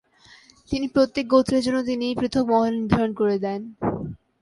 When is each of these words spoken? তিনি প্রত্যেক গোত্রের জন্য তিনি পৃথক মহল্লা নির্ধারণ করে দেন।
তিনি 0.71 0.85
প্রত্যেক 0.87 1.25
গোত্রের 1.27 1.63
জন্য 1.63 1.79
তিনি 1.83 2.05
পৃথক 2.19 2.45
মহল্লা 2.47 2.75
নির্ধারণ 2.77 3.11
করে 3.13 3.35
দেন। 3.39 3.61